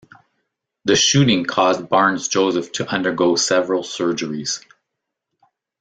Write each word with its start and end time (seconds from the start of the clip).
The 0.83 0.95
shooting 0.95 1.45
caused 1.45 1.87
Barnes-Joseph 1.87 2.71
to 2.71 2.87
undergo 2.87 3.35
several 3.35 3.83
surgeries. 3.83 4.65